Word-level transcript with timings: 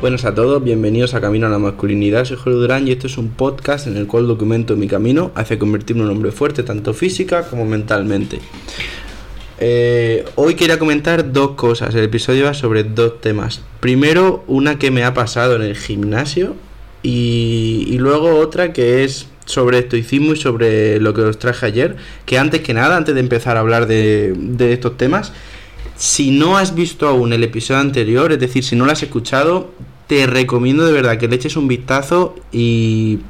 Buenas 0.00 0.24
a 0.24 0.34
todos, 0.34 0.64
bienvenidos 0.64 1.12
a 1.12 1.20
Camino 1.20 1.46
a 1.46 1.50
la 1.50 1.58
Masculinidad. 1.58 2.24
Soy 2.24 2.38
Jorge 2.38 2.58
Durán 2.58 2.88
y 2.88 2.92
este 2.92 3.06
es 3.06 3.18
un 3.18 3.28
podcast 3.28 3.86
en 3.86 3.98
el 3.98 4.06
cual 4.06 4.26
documento 4.26 4.74
mi 4.74 4.88
camino 4.88 5.30
hacia 5.34 5.58
convertirme 5.58 6.00
en 6.00 6.08
un 6.08 6.16
hombre 6.16 6.32
fuerte, 6.32 6.62
tanto 6.62 6.94
física 6.94 7.46
como 7.46 7.66
mentalmente. 7.66 8.38
Eh, 9.58 10.24
hoy 10.36 10.54
quería 10.54 10.78
comentar 10.78 11.34
dos 11.34 11.50
cosas. 11.50 11.94
El 11.94 12.04
episodio 12.04 12.46
va 12.46 12.54
sobre 12.54 12.82
dos 12.82 13.20
temas. 13.20 13.60
Primero, 13.80 14.42
una 14.46 14.78
que 14.78 14.90
me 14.90 15.04
ha 15.04 15.12
pasado 15.12 15.54
en 15.56 15.60
el 15.60 15.76
gimnasio 15.76 16.54
y, 17.02 17.84
y 17.86 17.98
luego 17.98 18.38
otra 18.38 18.72
que 18.72 19.04
es 19.04 19.26
sobre 19.44 19.80
estoicismo 19.80 20.32
y 20.32 20.36
sobre 20.36 20.98
lo 20.98 21.12
que 21.12 21.20
os 21.20 21.38
traje 21.38 21.66
ayer. 21.66 21.96
Que 22.24 22.38
antes 22.38 22.62
que 22.62 22.72
nada, 22.72 22.96
antes 22.96 23.14
de 23.14 23.20
empezar 23.20 23.58
a 23.58 23.60
hablar 23.60 23.86
de, 23.86 24.32
de 24.34 24.72
estos 24.72 24.96
temas, 24.96 25.34
si 26.00 26.30
no 26.30 26.56
has 26.56 26.74
visto 26.74 27.06
aún 27.06 27.34
el 27.34 27.44
episodio 27.44 27.82
anterior, 27.82 28.32
es 28.32 28.40
decir, 28.40 28.64
si 28.64 28.74
no 28.74 28.86
lo 28.86 28.92
has 28.92 29.02
escuchado, 29.02 29.70
te 30.10 30.26
recomiendo 30.26 30.84
de 30.84 30.92
verdad 30.92 31.18
que 31.18 31.28
le 31.28 31.36
eches 31.36 31.56
un 31.56 31.68
vistazo 31.68 32.34
y 32.50 33.20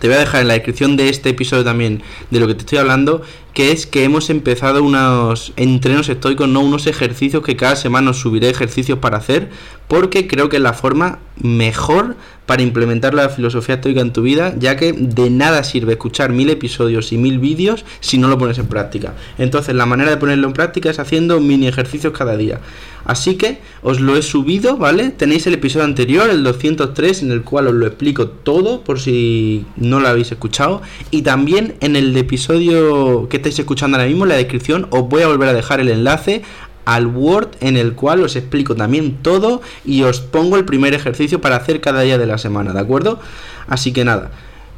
te 0.00 0.08
voy 0.08 0.16
a 0.16 0.20
dejar 0.20 0.40
en 0.40 0.48
la 0.48 0.54
descripción 0.54 0.96
de 0.96 1.08
este 1.08 1.28
episodio 1.28 1.62
también 1.62 2.02
de 2.32 2.40
lo 2.40 2.48
que 2.48 2.54
te 2.54 2.62
estoy 2.62 2.78
hablando, 2.78 3.22
que 3.56 3.72
es 3.72 3.86
que 3.86 4.04
hemos 4.04 4.28
empezado 4.28 4.82
unos 4.84 5.54
entrenos 5.56 6.10
estoicos, 6.10 6.46
no 6.46 6.60
unos 6.60 6.86
ejercicios 6.86 7.42
que 7.42 7.56
cada 7.56 7.74
semana 7.74 8.10
os 8.10 8.20
subiré 8.20 8.50
ejercicios 8.50 8.98
para 8.98 9.16
hacer, 9.16 9.48
porque 9.88 10.28
creo 10.28 10.50
que 10.50 10.56
es 10.56 10.62
la 10.62 10.74
forma 10.74 11.20
mejor 11.40 12.16
para 12.44 12.62
implementar 12.62 13.14
la 13.14 13.30
filosofía 13.30 13.76
estoica 13.76 14.02
en 14.02 14.12
tu 14.12 14.20
vida, 14.20 14.54
ya 14.58 14.76
que 14.76 14.92
de 14.92 15.30
nada 15.30 15.64
sirve 15.64 15.92
escuchar 15.92 16.32
mil 16.32 16.50
episodios 16.50 17.12
y 17.12 17.16
mil 17.18 17.38
vídeos 17.38 17.86
si 18.00 18.18
no 18.18 18.28
lo 18.28 18.36
pones 18.36 18.58
en 18.58 18.66
práctica. 18.66 19.14
Entonces 19.38 19.74
la 19.74 19.86
manera 19.86 20.10
de 20.10 20.18
ponerlo 20.18 20.46
en 20.46 20.52
práctica 20.52 20.90
es 20.90 20.98
haciendo 20.98 21.40
mini 21.40 21.66
ejercicios 21.66 22.12
cada 22.12 22.36
día. 22.36 22.60
Así 23.06 23.36
que 23.36 23.58
os 23.82 24.00
lo 24.00 24.16
he 24.16 24.22
subido, 24.22 24.76
¿vale? 24.76 25.10
Tenéis 25.10 25.46
el 25.46 25.54
episodio 25.54 25.84
anterior, 25.84 26.28
el 26.28 26.42
203, 26.42 27.22
en 27.22 27.30
el 27.30 27.42
cual 27.42 27.68
os 27.68 27.74
lo 27.74 27.86
explico 27.86 28.28
todo, 28.28 28.80
por 28.80 28.98
si 28.98 29.64
no 29.76 30.00
lo 30.00 30.08
habéis 30.08 30.32
escuchado. 30.32 30.82
Y 31.12 31.22
también 31.22 31.76
en 31.80 31.94
el 31.94 32.16
episodio 32.16 33.28
que 33.28 33.38
estáis 33.48 33.60
escuchando 33.60 33.96
ahora 33.96 34.08
mismo, 34.08 34.24
en 34.24 34.30
la 34.30 34.36
descripción, 34.36 34.88
os 34.90 35.08
voy 35.08 35.22
a 35.22 35.28
volver 35.28 35.48
a 35.48 35.52
dejar 35.52 35.78
el 35.80 35.88
enlace 35.88 36.42
al 36.84 37.06
Word 37.06 37.50
en 37.60 37.76
el 37.76 37.94
cual 37.94 38.22
os 38.22 38.34
explico 38.34 38.74
también 38.74 39.18
todo 39.22 39.62
y 39.84 40.02
os 40.02 40.20
pongo 40.20 40.56
el 40.56 40.64
primer 40.64 40.94
ejercicio 40.94 41.40
para 41.40 41.56
hacer 41.56 41.80
cada 41.80 42.00
día 42.02 42.18
de 42.18 42.26
la 42.26 42.38
semana, 42.38 42.72
¿de 42.72 42.80
acuerdo? 42.80 43.20
Así 43.68 43.92
que 43.92 44.04
nada. 44.04 44.32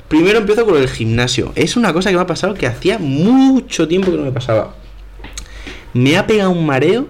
Primero 0.09 0.39
empiezo 0.39 0.65
con 0.65 0.77
el 0.77 0.89
gimnasio. 0.89 1.53
Es 1.55 1.77
una 1.77 1.93
cosa 1.93 2.11
que 2.11 2.17
me 2.17 2.23
ha 2.23 2.27
pasado 2.27 2.55
que 2.55 2.67
hacía 2.67 2.99
mucho 2.99 3.89
tiempo 3.89 4.11
que 4.11 4.17
no 4.17 4.25
me 4.25 4.33
pasaba. 4.33 4.75
Me 5.93 6.17
ha 6.17 6.27
pegado 6.27 6.51
un 6.51 6.65
mareo 6.67 7.07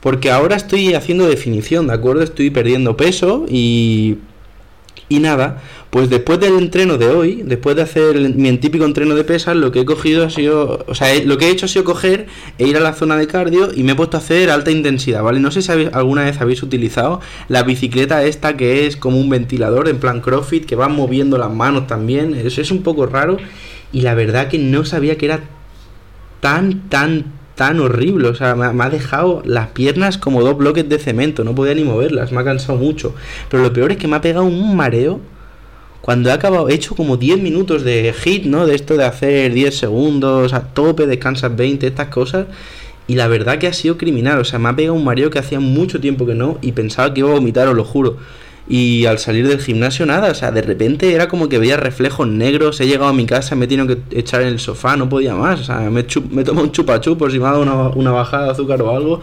porque 0.00 0.30
ahora 0.30 0.56
estoy 0.56 0.94
haciendo 0.94 1.28
definición, 1.28 1.86
¿de 1.86 1.94
acuerdo? 1.94 2.22
Estoy 2.22 2.50
perdiendo 2.50 2.96
peso 2.96 3.46
y 3.48 4.18
y 5.12 5.18
nada, 5.18 5.60
pues 5.92 6.08
después 6.08 6.40
del 6.40 6.56
entreno 6.56 6.96
de 6.96 7.08
hoy, 7.08 7.42
después 7.44 7.76
de 7.76 7.82
hacer 7.82 8.18
mi 8.34 8.56
típico 8.56 8.86
entreno 8.86 9.14
de 9.14 9.24
pesas, 9.24 9.54
lo 9.56 9.70
que 9.70 9.80
he 9.80 9.84
cogido 9.84 10.24
ha 10.24 10.30
sido, 10.30 10.86
o 10.88 10.94
sea, 10.94 11.08
lo 11.22 11.36
que 11.36 11.48
he 11.48 11.50
hecho 11.50 11.66
ha 11.66 11.68
sido 11.68 11.84
coger 11.84 12.28
e 12.56 12.66
ir 12.66 12.78
a 12.78 12.80
la 12.80 12.94
zona 12.94 13.18
de 13.18 13.26
cardio 13.26 13.68
y 13.74 13.82
me 13.82 13.92
he 13.92 13.94
puesto 13.94 14.16
a 14.16 14.20
hacer 14.20 14.48
alta 14.48 14.70
intensidad, 14.70 15.22
¿vale? 15.22 15.38
No 15.38 15.50
sé 15.50 15.60
si 15.60 15.70
alguna 15.92 16.24
vez 16.24 16.40
habéis 16.40 16.62
utilizado 16.62 17.20
la 17.48 17.62
bicicleta 17.62 18.24
esta 18.24 18.56
que 18.56 18.86
es 18.86 18.96
como 18.96 19.18
un 19.18 19.28
ventilador 19.28 19.86
en 19.86 19.98
plan 19.98 20.22
CrossFit, 20.22 20.64
que 20.64 20.76
va 20.76 20.88
moviendo 20.88 21.36
las 21.36 21.52
manos 21.52 21.86
también, 21.86 22.36
eso 22.36 22.62
es 22.62 22.70
un 22.70 22.82
poco 22.82 23.04
raro 23.04 23.36
y 23.92 24.00
la 24.00 24.14
verdad 24.14 24.48
que 24.48 24.58
no 24.58 24.86
sabía 24.86 25.18
que 25.18 25.26
era 25.26 25.40
tan, 26.40 26.88
tan, 26.88 27.32
tan 27.54 27.78
horrible. 27.80 28.28
O 28.28 28.34
sea, 28.34 28.54
me, 28.54 28.82
ha 28.82 28.90
dejado 28.90 29.42
las 29.44 29.68
piernas 29.68 30.18
como 30.18 30.42
dos 30.42 30.56
bloques 30.56 30.88
de 30.88 30.98
cemento. 30.98 31.44
No 31.44 31.54
podía 31.54 31.74
ni 31.74 31.84
moverlas. 31.84 32.32
Me 32.32 32.40
ha 32.40 32.44
cansado 32.44 32.78
mucho. 32.78 33.14
Pero 33.50 33.62
lo 33.62 33.72
peor 33.72 33.92
es 33.92 33.98
que 33.98 34.08
me 34.08 34.16
ha 34.16 34.20
pegado 34.20 34.44
un 34.44 34.76
mareo. 34.76 35.20
Cuando 36.02 36.30
he 36.30 36.32
acabado, 36.32 36.68
he 36.68 36.74
hecho 36.74 36.96
como 36.96 37.16
10 37.16 37.40
minutos 37.40 37.84
de 37.84 38.12
hit, 38.12 38.44
¿no? 38.44 38.66
De 38.66 38.74
esto 38.74 38.96
de 38.96 39.04
hacer 39.04 39.54
10 39.54 39.78
segundos, 39.78 40.52
a 40.52 40.74
tope, 40.74 41.06
descansas 41.06 41.54
20, 41.54 41.86
estas 41.86 42.08
cosas. 42.08 42.46
Y 43.06 43.14
la 43.14 43.28
verdad 43.28 43.58
que 43.58 43.68
ha 43.68 43.72
sido 43.72 43.96
criminal. 43.96 44.40
O 44.40 44.44
sea, 44.44 44.58
me 44.58 44.68
ha 44.68 44.76
pegado 44.76 44.94
un 44.94 45.04
mareo 45.04 45.30
que 45.30 45.38
hacía 45.38 45.60
mucho 45.60 46.00
tiempo 46.00 46.26
que 46.26 46.34
no. 46.34 46.58
Y 46.60 46.72
pensaba 46.72 47.14
que 47.14 47.20
iba 47.20 47.30
a 47.30 47.34
vomitar, 47.34 47.68
os 47.68 47.76
lo 47.76 47.84
juro. 47.84 48.16
Y 48.68 49.06
al 49.06 49.18
salir 49.18 49.46
del 49.46 49.60
gimnasio, 49.60 50.06
nada, 50.06 50.30
o 50.30 50.34
sea, 50.34 50.50
de 50.52 50.62
repente 50.62 51.12
era 51.12 51.28
como 51.28 51.48
que 51.48 51.58
veía 51.58 51.76
reflejos 51.76 52.26
negros. 52.26 52.80
He 52.80 52.86
llegado 52.86 53.10
a 53.10 53.12
mi 53.12 53.26
casa, 53.26 53.54
me 53.54 53.66
he 53.66 53.68
tenido 53.68 53.86
que 53.86 54.18
echar 54.18 54.42
en 54.42 54.48
el 54.48 54.58
sofá, 54.58 54.96
no 54.96 55.08
podía 55.08 55.34
más. 55.34 55.60
O 55.60 55.64
sea, 55.64 55.78
me, 55.90 56.04
me 56.30 56.44
tomo 56.44 56.62
un 56.62 56.72
chupachu 56.72 57.16
por 57.16 57.30
si 57.30 57.38
me 57.38 57.46
ha 57.46 57.52
dado 57.52 57.62
una, 57.62 57.88
una 57.88 58.10
bajada 58.10 58.46
de 58.46 58.50
azúcar 58.52 58.82
o 58.82 58.96
algo. 58.96 59.20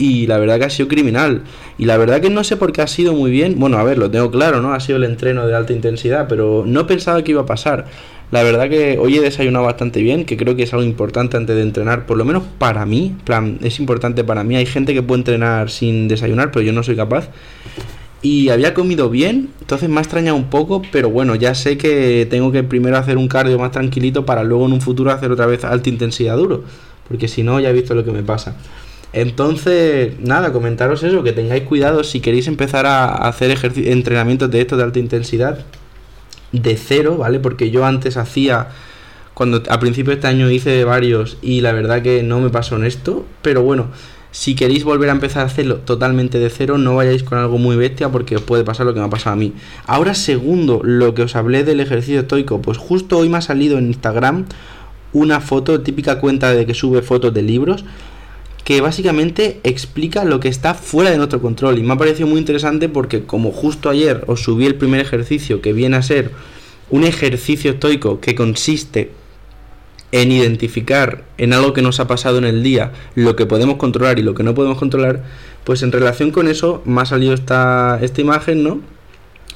Y 0.00 0.26
la 0.26 0.38
verdad 0.38 0.58
que 0.58 0.64
ha 0.64 0.70
sido 0.70 0.88
criminal. 0.88 1.42
Y 1.76 1.84
la 1.84 1.96
verdad 1.96 2.20
que 2.20 2.30
no 2.30 2.42
sé 2.42 2.56
por 2.56 2.72
qué 2.72 2.82
ha 2.82 2.86
sido 2.86 3.12
muy 3.12 3.30
bien. 3.30 3.56
Bueno, 3.58 3.76
a 3.76 3.84
ver, 3.84 3.98
lo 3.98 4.10
tengo 4.10 4.30
claro, 4.30 4.62
¿no? 4.62 4.72
Ha 4.72 4.80
sido 4.80 4.96
el 4.96 5.04
entreno 5.04 5.46
de 5.46 5.54
alta 5.54 5.74
intensidad, 5.74 6.26
pero 6.26 6.64
no 6.66 6.86
pensaba 6.86 7.22
que 7.22 7.32
iba 7.32 7.42
a 7.42 7.46
pasar. 7.46 7.84
La 8.30 8.42
verdad 8.42 8.70
que 8.70 8.98
hoy 8.98 9.18
he 9.18 9.20
desayunado 9.20 9.66
bastante 9.66 10.00
bien, 10.00 10.24
que 10.24 10.36
creo 10.36 10.56
que 10.56 10.62
es 10.62 10.72
algo 10.72 10.84
importante 10.84 11.36
antes 11.36 11.54
de 11.54 11.62
entrenar, 11.62 12.06
por 12.06 12.16
lo 12.16 12.24
menos 12.24 12.44
para 12.58 12.86
mí, 12.86 13.14
plan, 13.24 13.58
es 13.62 13.78
importante 13.78 14.24
para 14.24 14.42
mí. 14.42 14.56
Hay 14.56 14.66
gente 14.66 14.94
que 14.94 15.02
puede 15.02 15.20
entrenar 15.20 15.68
sin 15.68 16.08
desayunar, 16.08 16.50
pero 16.50 16.64
yo 16.64 16.72
no 16.72 16.82
soy 16.82 16.96
capaz 16.96 17.28
y 18.22 18.50
había 18.50 18.74
comido 18.74 19.08
bien, 19.08 19.48
entonces 19.60 19.88
me 19.88 19.98
ha 19.98 20.02
extrañado 20.02 20.36
un 20.36 20.50
poco, 20.50 20.82
pero 20.92 21.08
bueno, 21.08 21.34
ya 21.34 21.54
sé 21.54 21.78
que 21.78 22.26
tengo 22.28 22.52
que 22.52 22.62
primero 22.62 22.98
hacer 22.98 23.16
un 23.16 23.28
cardio 23.28 23.58
más 23.58 23.72
tranquilito 23.72 24.26
para 24.26 24.44
luego 24.44 24.66
en 24.66 24.74
un 24.74 24.80
futuro 24.80 25.10
hacer 25.10 25.32
otra 25.32 25.46
vez 25.46 25.64
alta 25.64 25.88
intensidad 25.88 26.36
duro, 26.36 26.64
porque 27.08 27.28
si 27.28 27.42
no 27.42 27.60
ya 27.60 27.70
he 27.70 27.72
visto 27.72 27.94
lo 27.94 28.04
que 28.04 28.12
me 28.12 28.22
pasa. 28.22 28.56
Entonces, 29.12 30.20
nada, 30.20 30.52
comentaros 30.52 31.02
eso, 31.02 31.22
que 31.22 31.32
tengáis 31.32 31.64
cuidado 31.64 32.04
si 32.04 32.20
queréis 32.20 32.46
empezar 32.46 32.86
a 32.86 33.06
hacer 33.06 33.56
entrenamientos 33.76 34.50
de 34.50 34.60
estos 34.60 34.78
de 34.78 34.84
alta 34.84 34.98
intensidad 34.98 35.64
de 36.52 36.76
cero, 36.76 37.16
¿vale? 37.18 37.40
Porque 37.40 37.70
yo 37.70 37.84
antes 37.84 38.16
hacía, 38.16 38.68
cuando 39.34 39.62
a 39.68 39.80
principio 39.80 40.10
de 40.10 40.16
este 40.16 40.28
año 40.28 40.50
hice 40.50 40.84
varios 40.84 41.38
y 41.42 41.60
la 41.60 41.72
verdad 41.72 42.02
que 42.02 42.22
no 42.22 42.40
me 42.40 42.50
pasó 42.50 42.76
en 42.76 42.84
esto, 42.84 43.24
pero 43.42 43.62
bueno, 43.62 43.88
si 44.32 44.54
queréis 44.54 44.84
volver 44.84 45.08
a 45.08 45.12
empezar 45.12 45.42
a 45.42 45.46
hacerlo 45.46 45.78
totalmente 45.78 46.38
de 46.38 46.50
cero, 46.50 46.78
no 46.78 46.94
vayáis 46.94 47.24
con 47.24 47.38
algo 47.38 47.58
muy 47.58 47.76
bestia 47.76 48.10
porque 48.10 48.36
os 48.36 48.42
puede 48.42 48.62
pasar 48.62 48.86
lo 48.86 48.94
que 48.94 49.00
me 49.00 49.06
ha 49.06 49.10
pasado 49.10 49.34
a 49.34 49.36
mí. 49.36 49.54
Ahora, 49.86 50.14
segundo, 50.14 50.82
lo 50.84 51.14
que 51.14 51.22
os 51.22 51.34
hablé 51.34 51.64
del 51.64 51.80
ejercicio 51.80 52.20
estoico, 52.20 52.62
pues 52.62 52.78
justo 52.78 53.18
hoy 53.18 53.28
me 53.28 53.38
ha 53.38 53.42
salido 53.42 53.78
en 53.78 53.86
Instagram 53.86 54.46
una 55.12 55.40
foto, 55.40 55.80
típica 55.80 56.20
cuenta 56.20 56.52
de 56.52 56.66
que 56.66 56.74
sube 56.74 57.02
fotos 57.02 57.34
de 57.34 57.42
libros, 57.42 57.84
que 58.64 58.80
básicamente 58.80 59.60
explica 59.64 60.24
lo 60.24 60.40
que 60.40 60.48
está 60.48 60.74
fuera 60.74 61.10
de 61.10 61.16
nuestro 61.16 61.40
control. 61.40 61.78
Y 61.78 61.82
me 61.82 61.94
ha 61.94 61.98
parecido 61.98 62.28
muy 62.28 62.38
interesante 62.38 62.88
porque 62.88 63.24
como 63.24 63.52
justo 63.52 63.88
ayer 63.88 64.24
os 64.26 64.42
subí 64.42 64.66
el 64.66 64.74
primer 64.74 65.00
ejercicio 65.00 65.60
que 65.60 65.72
viene 65.72 65.96
a 65.96 66.02
ser 66.02 66.30
un 66.90 67.04
ejercicio 67.04 67.72
estoico 67.72 68.20
que 68.20 68.34
consiste 68.34 69.12
en 70.12 70.32
identificar 70.32 71.24
en 71.38 71.52
algo 71.52 71.72
que 71.72 71.82
nos 71.82 72.00
ha 72.00 72.08
pasado 72.08 72.38
en 72.38 72.44
el 72.44 72.62
día 72.62 72.92
lo 73.14 73.36
que 73.36 73.46
podemos 73.46 73.76
controlar 73.76 74.18
y 74.18 74.22
lo 74.22 74.34
que 74.34 74.42
no 74.42 74.54
podemos 74.54 74.78
controlar, 74.78 75.22
pues 75.64 75.82
en 75.82 75.92
relación 75.92 76.32
con 76.32 76.48
eso 76.48 76.82
me 76.84 77.00
ha 77.00 77.06
salido 77.06 77.32
esta, 77.32 77.98
esta 78.02 78.20
imagen, 78.20 78.64
¿no? 78.64 78.80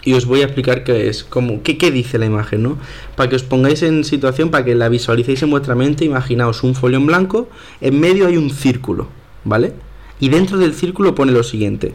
Y 0.04 0.12
os 0.14 0.26
voy 0.26 0.42
a 0.42 0.44
explicar 0.44 0.84
qué 0.84 1.08
es, 1.08 1.24
como, 1.24 1.62
qué, 1.62 1.78
qué 1.78 1.90
dice 1.90 2.18
la 2.18 2.26
imagen, 2.26 2.62
¿no? 2.62 2.78
Para 3.16 3.30
que 3.30 3.36
os 3.36 3.42
pongáis 3.42 3.82
en 3.82 4.04
situación, 4.04 4.50
para 4.50 4.64
que 4.64 4.74
la 4.74 4.88
visualicéis 4.88 5.42
en 5.42 5.50
vuestra 5.50 5.74
mente, 5.74 6.04
imaginaos 6.04 6.62
un 6.62 6.74
folio 6.74 6.98
en 6.98 7.06
blanco, 7.06 7.48
en 7.80 7.98
medio 7.98 8.26
hay 8.26 8.36
un 8.36 8.50
círculo, 8.50 9.08
¿vale? 9.44 9.72
Y 10.20 10.28
dentro 10.28 10.58
del 10.58 10.74
círculo 10.74 11.14
pone 11.14 11.32
lo 11.32 11.42
siguiente, 11.42 11.94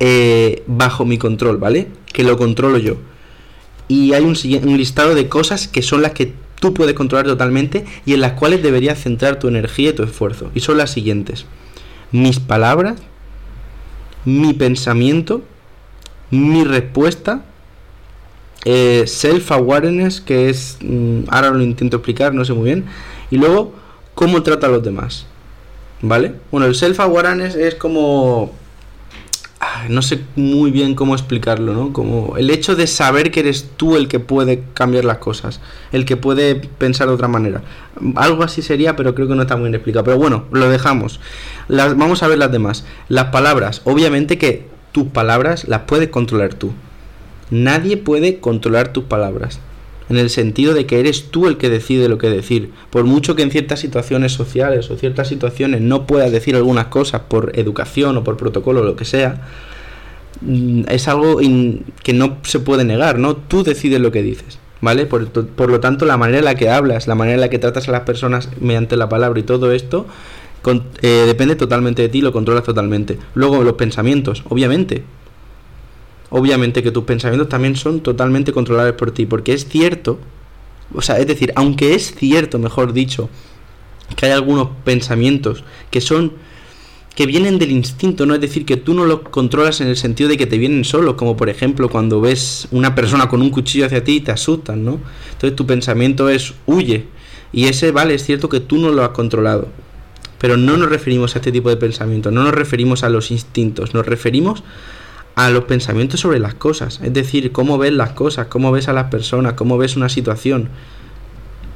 eh, 0.00 0.62
bajo 0.66 1.04
mi 1.04 1.18
control, 1.18 1.58
¿vale? 1.58 1.88
Que 2.12 2.22
lo 2.22 2.36
controlo 2.36 2.78
yo. 2.78 2.96
Y 3.88 4.12
hay 4.12 4.24
un, 4.24 4.36
un 4.64 4.76
listado 4.76 5.14
de 5.14 5.28
cosas 5.28 5.68
que 5.68 5.82
son 5.82 6.02
las 6.02 6.12
que 6.12 6.32
tú 6.60 6.74
puedes 6.74 6.94
controlar 6.94 7.26
totalmente 7.26 7.84
y 8.04 8.14
en 8.14 8.20
las 8.20 8.32
cuales 8.32 8.62
deberías 8.62 9.00
centrar 9.00 9.38
tu 9.38 9.48
energía 9.48 9.90
y 9.90 9.92
tu 9.92 10.02
esfuerzo. 10.02 10.50
Y 10.54 10.60
son 10.60 10.78
las 10.78 10.90
siguientes. 10.90 11.46
Mis 12.12 12.40
palabras, 12.40 13.00
mi 14.24 14.54
pensamiento, 14.54 15.42
mi 16.30 16.64
respuesta, 16.64 17.44
eh, 18.64 19.04
self-awareness, 19.06 20.20
que 20.20 20.50
es, 20.50 20.78
mm, 20.80 21.24
ahora 21.28 21.50
lo 21.50 21.62
intento 21.62 21.98
explicar, 21.98 22.34
no 22.34 22.44
sé 22.44 22.52
muy 22.52 22.64
bien, 22.64 22.84
y 23.30 23.38
luego 23.38 23.74
cómo 24.14 24.42
trata 24.42 24.66
a 24.66 24.70
los 24.70 24.82
demás. 24.82 25.26
¿Vale? 26.02 26.34
Bueno, 26.50 26.66
el 26.66 26.74
self-awareness 26.74 27.54
es 27.56 27.74
como 27.74 28.52
no 29.88 30.02
sé 30.02 30.20
muy 30.36 30.70
bien 30.70 30.94
cómo 30.94 31.14
explicarlo, 31.14 31.72
¿no? 31.72 31.92
Como 31.92 32.36
el 32.36 32.50
hecho 32.50 32.76
de 32.76 32.86
saber 32.86 33.30
que 33.30 33.40
eres 33.40 33.70
tú 33.76 33.96
el 33.96 34.08
que 34.08 34.20
puede 34.20 34.64
cambiar 34.74 35.04
las 35.04 35.18
cosas, 35.18 35.60
el 35.92 36.04
que 36.04 36.16
puede 36.16 36.54
pensar 36.56 37.08
de 37.08 37.14
otra 37.14 37.28
manera. 37.28 37.62
Algo 38.16 38.42
así 38.42 38.62
sería, 38.62 38.96
pero 38.96 39.14
creo 39.14 39.28
que 39.28 39.34
no 39.34 39.42
está 39.42 39.56
muy 39.56 39.64
bien 39.64 39.74
explicado. 39.74 40.04
Pero 40.04 40.18
bueno, 40.18 40.44
lo 40.50 40.68
dejamos. 40.68 41.20
Las, 41.68 41.96
vamos 41.96 42.22
a 42.22 42.28
ver 42.28 42.38
las 42.38 42.52
demás. 42.52 42.84
Las 43.08 43.26
palabras, 43.26 43.82
obviamente 43.84 44.38
que 44.38 44.66
tus 44.96 45.08
palabras 45.08 45.68
las 45.68 45.82
puedes 45.82 46.08
controlar 46.08 46.54
tú. 46.54 46.72
Nadie 47.50 47.98
puede 47.98 48.40
controlar 48.40 48.94
tus 48.94 49.04
palabras 49.04 49.60
en 50.08 50.16
el 50.16 50.30
sentido 50.30 50.72
de 50.72 50.86
que 50.86 50.98
eres 50.98 51.30
tú 51.30 51.48
el 51.48 51.58
que 51.58 51.68
decide 51.68 52.08
lo 52.08 52.16
que 52.16 52.30
decir. 52.30 52.70
Por 52.88 53.04
mucho 53.04 53.36
que 53.36 53.42
en 53.42 53.50
ciertas 53.50 53.78
situaciones 53.78 54.32
sociales 54.32 54.90
o 54.90 54.96
ciertas 54.96 55.28
situaciones 55.28 55.82
no 55.82 56.06
puedas 56.06 56.32
decir 56.32 56.56
algunas 56.56 56.86
cosas 56.86 57.20
por 57.28 57.52
educación 57.58 58.16
o 58.16 58.24
por 58.24 58.38
protocolo 58.38 58.80
o 58.80 58.84
lo 58.84 58.96
que 58.96 59.04
sea, 59.04 59.42
mm, 60.40 60.84
es 60.88 61.08
algo 61.08 61.40
que 62.02 62.12
no 62.14 62.38
se 62.44 62.60
puede 62.60 62.84
negar, 62.84 63.18
¿no? 63.18 63.36
Tú 63.36 63.64
decides 63.64 64.00
lo 64.00 64.10
que 64.10 64.22
dices, 64.22 64.58
¿vale? 64.80 65.04
Por, 65.04 65.28
por, 65.28 65.68
lo 65.68 65.78
tanto, 65.78 66.06
la 66.06 66.16
manera 66.16 66.38
en 66.38 66.46
la 66.46 66.54
que 66.54 66.70
hablas, 66.70 67.06
la 67.06 67.16
manera 67.16 67.34
en 67.34 67.42
la 67.42 67.50
que 67.50 67.58
tratas 67.58 67.86
a 67.86 67.92
las 67.92 68.04
personas 68.04 68.48
mediante 68.62 68.96
la 68.96 69.10
palabra 69.10 69.38
y 69.40 69.42
todo 69.42 69.72
esto, 69.72 70.06
eh, 71.02 71.24
depende 71.26 71.56
totalmente 71.56 72.02
de 72.02 72.08
ti, 72.08 72.20
lo 72.20 72.32
controlas 72.32 72.64
totalmente. 72.64 73.18
Luego, 73.34 73.62
los 73.62 73.74
pensamientos, 73.74 74.42
obviamente. 74.48 75.04
Obviamente 76.30 76.82
que 76.82 76.90
tus 76.90 77.04
pensamientos 77.04 77.48
también 77.48 77.76
son 77.76 78.00
totalmente 78.00 78.52
controlables 78.52 78.94
por 78.94 79.12
ti, 79.12 79.26
porque 79.26 79.52
es 79.52 79.68
cierto, 79.68 80.18
o 80.92 81.00
sea, 81.00 81.18
es 81.18 81.26
decir, 81.26 81.52
aunque 81.54 81.94
es 81.94 82.14
cierto, 82.14 82.58
mejor 82.58 82.92
dicho, 82.92 83.30
que 84.16 84.26
hay 84.26 84.32
algunos 84.32 84.68
pensamientos 84.84 85.64
que 85.90 86.00
son 86.00 86.32
que 87.16 87.24
vienen 87.24 87.58
del 87.58 87.70
instinto, 87.70 88.26
no 88.26 88.34
es 88.34 88.42
decir, 88.42 88.66
que 88.66 88.76
tú 88.76 88.92
no 88.92 89.06
los 89.06 89.20
controlas 89.20 89.80
en 89.80 89.88
el 89.88 89.96
sentido 89.96 90.28
de 90.28 90.36
que 90.36 90.44
te 90.44 90.58
vienen 90.58 90.84
solos, 90.84 91.14
como 91.14 91.34
por 91.34 91.48
ejemplo 91.48 91.88
cuando 91.88 92.20
ves 92.20 92.68
una 92.72 92.94
persona 92.94 93.26
con 93.26 93.40
un 93.40 93.48
cuchillo 93.48 93.86
hacia 93.86 94.04
ti 94.04 94.16
y 94.16 94.20
te 94.20 94.32
asustan, 94.32 94.84
¿no? 94.84 95.00
Entonces 95.32 95.56
tu 95.56 95.64
pensamiento 95.64 96.28
es 96.28 96.52
huye. 96.66 97.06
Y 97.54 97.68
ese, 97.68 97.90
vale, 97.90 98.14
es 98.14 98.22
cierto 98.22 98.50
que 98.50 98.60
tú 98.60 98.76
no 98.76 98.90
lo 98.90 99.02
has 99.02 99.10
controlado. 99.10 99.68
Pero 100.38 100.56
no 100.56 100.76
nos 100.76 100.88
referimos 100.88 101.34
a 101.34 101.38
este 101.38 101.52
tipo 101.52 101.68
de 101.68 101.76
pensamiento, 101.76 102.30
no 102.30 102.42
nos 102.42 102.54
referimos 102.54 103.04
a 103.04 103.08
los 103.08 103.30
instintos, 103.30 103.94
nos 103.94 104.06
referimos 104.06 104.62
a 105.34 105.50
los 105.50 105.64
pensamientos 105.64 106.20
sobre 106.20 106.38
las 106.38 106.54
cosas, 106.54 107.00
es 107.02 107.12
decir, 107.12 107.52
cómo 107.52 107.78
ves 107.78 107.92
las 107.92 108.10
cosas, 108.10 108.46
cómo 108.46 108.72
ves 108.72 108.88
a 108.88 108.92
las 108.92 109.10
personas, 109.10 109.52
cómo 109.52 109.76
ves 109.76 109.96
una 109.96 110.08
situación. 110.08 110.70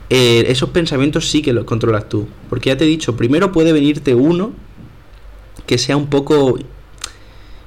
Eh, 0.09 0.45
esos 0.49 0.71
pensamientos 0.71 1.31
sí 1.31 1.43
que 1.43 1.53
los 1.53 1.65
controlas 1.65 2.09
tú, 2.09 2.27
porque 2.49 2.71
ya 2.71 2.77
te 2.77 2.85
he 2.85 2.89
dicho, 2.89 3.17
primero 3.17 3.53
puede 3.53 3.73
venirte 3.73 4.15
uno 4.15 4.53
que 5.67 5.79
sea 5.79 5.97
un 5.97 6.09
poco 6.09 6.59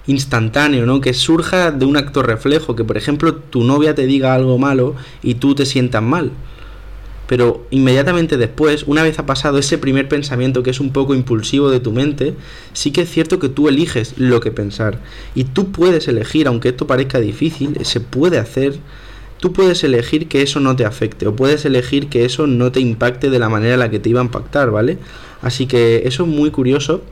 instantáneo, 0.08 0.86
¿no? 0.86 1.00
Que 1.00 1.14
surja 1.14 1.72
de 1.72 1.86
un 1.86 1.96
acto 1.96 2.24
reflejo, 2.24 2.76
que 2.76 2.84
por 2.84 2.98
ejemplo 2.98 3.36
tu 3.36 3.64
novia 3.64 3.96
te 3.96 4.06
diga 4.06 4.34
algo 4.34 4.58
malo 4.58 4.96
y 5.22 5.36
tú 5.36 5.56
te 5.56 5.66
sientas 5.66 6.04
mal 6.04 6.32
pero 7.28 7.66
inmediatamente 7.72 8.38
después, 8.38 8.84
una 8.84 9.04
vez 9.04 9.20
ha 9.20 9.26
pasado 9.26 9.58
ese 9.58 9.78
primer 9.78 10.08
pensamiento 10.08 10.64
que 10.64 10.72
es 10.72 10.80
un 10.80 10.92
poco 10.92 11.16
impulsivo 11.16 11.70
de 11.70 11.80
tu 11.80 11.92
mente, 11.92 12.34
sí 12.74 12.92
que 12.92 13.02
es 13.02 13.10
cierto 13.10 13.40
que 13.40 13.50
tú 13.50 13.68
eliges 13.68 14.16
lo 14.18 14.40
que 14.40 14.52
pensar. 14.52 15.00
Y 15.36 15.46
tú 15.46 15.72
puedes 15.72 16.08
elegir, 16.08 16.48
aunque 16.48 16.70
esto 16.70 16.88
parezca 16.88 17.20
difícil, 17.20 17.78
se 17.86 18.02
puede 18.02 18.38
hacer, 18.38 18.76
tú 19.40 19.54
puedes 19.54 19.84
elegir 19.84 20.28
que 20.28 20.42
eso 20.42 20.60
no 20.60 20.76
te 20.76 20.86
afecte 20.86 21.28
o 21.28 21.36
puedes 21.36 21.66
elegir 21.66 22.08
que 22.08 22.26
eso 22.26 22.48
no 22.48 22.72
te 22.72 22.80
impacte 22.80 23.30
de 23.30 23.40
la 23.40 23.50
manera 23.50 23.74
en 23.74 23.80
la 23.80 23.90
que 23.90 24.00
te 24.00 24.10
iba 24.10 24.22
a 24.22 24.26
impactar, 24.26 24.72
¿vale? 24.72 24.98
Así 25.42 25.66
que 25.66 26.04
eso 26.06 26.24
es 26.24 26.30
muy 26.30 26.52
curioso 26.52 27.04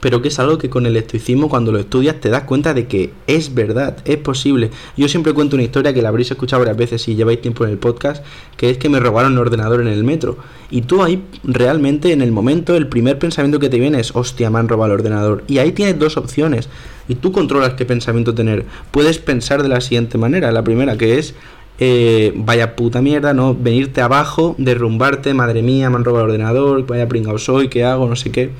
pero 0.00 0.22
que 0.22 0.28
es 0.28 0.38
algo 0.38 0.58
que 0.58 0.70
con 0.70 0.86
el 0.86 0.96
estoicismo 0.96 1.48
cuando 1.48 1.72
lo 1.72 1.78
estudias 1.78 2.20
te 2.20 2.28
das 2.28 2.44
cuenta 2.44 2.74
de 2.74 2.86
que 2.86 3.12
es 3.26 3.54
verdad, 3.54 3.96
es 4.04 4.16
posible. 4.18 4.70
Yo 4.96 5.08
siempre 5.08 5.32
cuento 5.32 5.56
una 5.56 5.62
historia 5.62 5.92
que 5.94 6.02
la 6.02 6.08
habréis 6.08 6.30
escuchado 6.30 6.60
varias 6.60 6.76
veces 6.76 7.02
si 7.02 7.14
lleváis 7.14 7.40
tiempo 7.40 7.64
en 7.64 7.70
el 7.70 7.78
podcast, 7.78 8.24
que 8.56 8.70
es 8.70 8.78
que 8.78 8.88
me 8.88 9.00
robaron 9.00 9.32
un 9.32 9.38
ordenador 9.38 9.80
en 9.80 9.88
el 9.88 10.04
metro. 10.04 10.38
Y 10.70 10.82
tú 10.82 11.02
ahí 11.02 11.22
realmente 11.44 12.12
en 12.12 12.22
el 12.22 12.32
momento 12.32 12.76
el 12.76 12.88
primer 12.88 13.18
pensamiento 13.18 13.60
que 13.60 13.68
te 13.68 13.78
viene 13.78 14.00
es, 14.00 14.14
hostia, 14.14 14.50
me 14.50 14.58
han 14.58 14.68
robado 14.68 14.92
el 14.92 15.00
ordenador. 15.00 15.44
Y 15.46 15.58
ahí 15.58 15.72
tienes 15.72 15.98
dos 15.98 16.16
opciones. 16.16 16.68
Y 17.08 17.16
tú 17.16 17.32
controlas 17.32 17.74
qué 17.74 17.84
pensamiento 17.84 18.34
tener. 18.34 18.64
Puedes 18.90 19.18
pensar 19.18 19.62
de 19.62 19.68
la 19.68 19.80
siguiente 19.80 20.18
manera. 20.18 20.50
La 20.52 20.64
primera 20.64 20.96
que 20.96 21.18
es, 21.18 21.34
eh, 21.78 22.32
vaya 22.36 22.76
puta 22.76 23.02
mierda, 23.02 23.34
¿no? 23.34 23.54
Venirte 23.54 24.00
abajo, 24.00 24.54
derrumbarte, 24.58 25.34
madre 25.34 25.62
mía, 25.62 25.90
me 25.90 25.96
han 25.96 26.04
robado 26.04 26.24
el 26.24 26.30
ordenador, 26.32 26.86
vaya 26.86 27.08
pringao 27.08 27.38
soy, 27.38 27.68
¿qué 27.68 27.84
hago? 27.84 28.08
No 28.08 28.16
sé 28.16 28.30
qué 28.30 28.50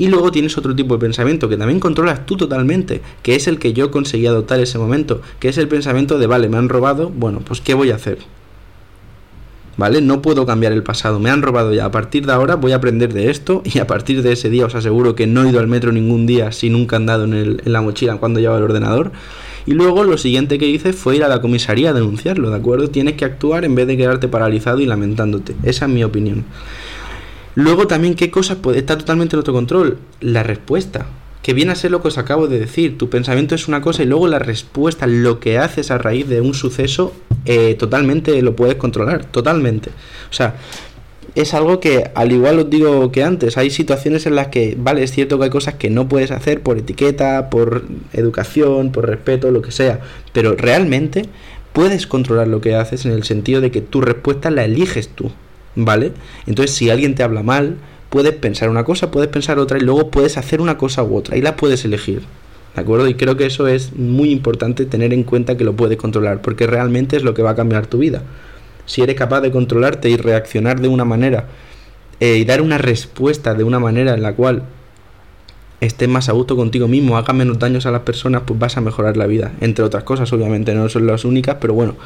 y 0.00 0.08
luego 0.08 0.32
tienes 0.32 0.56
otro 0.56 0.74
tipo 0.74 0.94
de 0.94 1.00
pensamiento 1.00 1.46
que 1.46 1.58
también 1.58 1.78
controlas 1.78 2.24
tú 2.24 2.38
totalmente, 2.38 3.02
que 3.22 3.34
es 3.34 3.46
el 3.46 3.58
que 3.58 3.74
yo 3.74 3.90
conseguí 3.90 4.26
adoptar 4.26 4.58
ese 4.58 4.78
momento, 4.78 5.20
que 5.38 5.50
es 5.50 5.58
el 5.58 5.68
pensamiento 5.68 6.18
de, 6.18 6.26
vale, 6.26 6.48
me 6.48 6.56
han 6.56 6.70
robado, 6.70 7.10
bueno, 7.10 7.42
pues 7.44 7.60
¿qué 7.60 7.74
voy 7.74 7.90
a 7.90 7.96
hacer? 7.96 8.16
¿Vale? 9.76 10.00
No 10.00 10.22
puedo 10.22 10.46
cambiar 10.46 10.72
el 10.72 10.82
pasado, 10.82 11.20
me 11.20 11.28
han 11.28 11.42
robado 11.42 11.74
ya. 11.74 11.84
A 11.84 11.90
partir 11.90 12.24
de 12.24 12.32
ahora 12.32 12.54
voy 12.54 12.72
a 12.72 12.76
aprender 12.76 13.12
de 13.12 13.30
esto 13.30 13.60
y 13.62 13.78
a 13.78 13.86
partir 13.86 14.22
de 14.22 14.32
ese 14.32 14.48
día 14.48 14.64
os 14.64 14.74
aseguro 14.74 15.14
que 15.14 15.26
no 15.26 15.44
he 15.44 15.50
ido 15.50 15.60
al 15.60 15.68
metro 15.68 15.92
ningún 15.92 16.26
día 16.26 16.50
sin 16.50 16.74
un 16.74 16.86
candado 16.86 17.24
en, 17.24 17.34
el, 17.34 17.62
en 17.62 17.70
la 17.70 17.82
mochila 17.82 18.16
cuando 18.16 18.40
llevaba 18.40 18.56
el 18.56 18.64
ordenador. 18.64 19.12
Y 19.66 19.72
luego 19.72 20.04
lo 20.04 20.16
siguiente 20.16 20.58
que 20.58 20.66
hice 20.66 20.94
fue 20.94 21.16
ir 21.16 21.24
a 21.24 21.28
la 21.28 21.42
comisaría 21.42 21.90
a 21.90 21.92
denunciarlo, 21.92 22.48
¿de 22.48 22.56
acuerdo? 22.56 22.88
Tienes 22.88 23.16
que 23.16 23.26
actuar 23.26 23.66
en 23.66 23.74
vez 23.74 23.86
de 23.86 23.98
quedarte 23.98 24.28
paralizado 24.28 24.80
y 24.80 24.86
lamentándote. 24.86 25.54
Esa 25.62 25.84
es 25.84 25.90
mi 25.90 26.02
opinión. 26.04 26.46
Luego 27.54 27.86
también 27.86 28.14
qué 28.14 28.30
cosas 28.30 28.58
puede 28.58 28.78
estar 28.78 28.98
totalmente 28.98 29.36
en 29.36 29.40
otro 29.40 29.52
control. 29.52 29.98
La 30.20 30.42
respuesta, 30.42 31.06
que 31.42 31.54
viene 31.54 31.72
a 31.72 31.74
ser 31.74 31.90
lo 31.90 32.02
que 32.02 32.08
os 32.08 32.18
acabo 32.18 32.46
de 32.46 32.58
decir. 32.58 32.98
Tu 32.98 33.08
pensamiento 33.10 33.54
es 33.54 33.68
una 33.68 33.80
cosa 33.80 34.02
y 34.02 34.06
luego 34.06 34.28
la 34.28 34.38
respuesta, 34.38 35.06
lo 35.06 35.40
que 35.40 35.58
haces 35.58 35.90
a 35.90 35.98
raíz 35.98 36.28
de 36.28 36.40
un 36.40 36.54
suceso, 36.54 37.12
eh, 37.44 37.74
totalmente 37.74 38.40
lo 38.42 38.54
puedes 38.54 38.76
controlar, 38.76 39.24
totalmente. 39.24 39.90
O 40.30 40.32
sea, 40.32 40.56
es 41.34 41.54
algo 41.54 41.80
que, 41.80 42.10
al 42.14 42.32
igual 42.32 42.58
os 42.58 42.70
digo 42.70 43.10
que 43.12 43.22
antes, 43.22 43.56
hay 43.56 43.70
situaciones 43.70 44.26
en 44.26 44.34
las 44.34 44.48
que, 44.48 44.76
vale, 44.78 45.02
es 45.02 45.12
cierto 45.12 45.38
que 45.38 45.44
hay 45.44 45.50
cosas 45.50 45.74
que 45.74 45.90
no 45.90 46.08
puedes 46.08 46.30
hacer 46.30 46.62
por 46.62 46.78
etiqueta, 46.78 47.50
por 47.50 47.84
educación, 48.12 48.92
por 48.92 49.06
respeto, 49.06 49.50
lo 49.50 49.62
que 49.62 49.70
sea, 49.70 50.00
pero 50.32 50.56
realmente 50.56 51.26
puedes 51.72 52.06
controlar 52.06 52.48
lo 52.48 52.60
que 52.60 52.74
haces 52.74 53.06
en 53.06 53.12
el 53.12 53.22
sentido 53.22 53.60
de 53.60 53.70
que 53.70 53.80
tu 53.80 54.00
respuesta 54.00 54.50
la 54.50 54.64
eliges 54.64 55.08
tú. 55.08 55.30
¿Vale? 55.74 56.12
Entonces, 56.46 56.74
si 56.74 56.90
alguien 56.90 57.14
te 57.14 57.22
habla 57.22 57.42
mal, 57.42 57.76
puedes 58.10 58.34
pensar 58.34 58.68
una 58.68 58.84
cosa, 58.84 59.10
puedes 59.10 59.28
pensar 59.30 59.58
otra 59.58 59.78
y 59.78 59.82
luego 59.82 60.10
puedes 60.10 60.36
hacer 60.36 60.60
una 60.60 60.76
cosa 60.76 61.02
u 61.02 61.16
otra 61.16 61.36
y 61.36 61.42
la 61.42 61.56
puedes 61.56 61.84
elegir. 61.84 62.22
¿De 62.74 62.82
acuerdo? 62.82 63.08
Y 63.08 63.14
creo 63.14 63.36
que 63.36 63.46
eso 63.46 63.66
es 63.66 63.92
muy 63.94 64.30
importante 64.30 64.84
tener 64.84 65.12
en 65.12 65.24
cuenta 65.24 65.56
que 65.56 65.64
lo 65.64 65.74
puedes 65.74 65.96
controlar, 65.96 66.40
porque 66.40 66.66
realmente 66.66 67.16
es 67.16 67.24
lo 67.24 67.34
que 67.34 67.42
va 67.42 67.50
a 67.50 67.56
cambiar 67.56 67.86
tu 67.86 67.98
vida. 67.98 68.22
Si 68.86 69.02
eres 69.02 69.16
capaz 69.16 69.40
de 69.40 69.50
controlarte 69.50 70.08
y 70.08 70.16
reaccionar 70.16 70.80
de 70.80 70.88
una 70.88 71.04
manera 71.04 71.46
eh, 72.20 72.36
y 72.36 72.44
dar 72.44 72.60
una 72.60 72.78
respuesta 72.78 73.54
de 73.54 73.64
una 73.64 73.78
manera 73.78 74.14
en 74.14 74.22
la 74.22 74.34
cual 74.34 74.64
estés 75.80 76.08
más 76.08 76.28
a 76.28 76.32
gusto 76.32 76.56
contigo 76.56 76.86
mismo, 76.88 77.16
haga 77.16 77.32
menos 77.32 77.58
daños 77.58 77.86
a 77.86 77.90
las 77.90 78.02
personas, 78.02 78.42
pues 78.46 78.58
vas 78.58 78.76
a 78.76 78.80
mejorar 78.80 79.16
la 79.16 79.26
vida. 79.26 79.52
Entre 79.60 79.84
otras 79.84 80.04
cosas, 80.04 80.32
obviamente, 80.32 80.74
no 80.74 80.88
son 80.88 81.06
las 81.06 81.24
únicas, 81.24 81.56
pero 81.60 81.74
bueno, 81.74 81.96